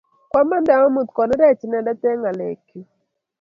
Kwamande 0.29 0.71
amun 0.77 1.07
konerech 1.15 1.61
inendet 1.65 2.01
eng' 2.09 2.19
ng'alek 2.21 2.59
chuk. 2.67 2.87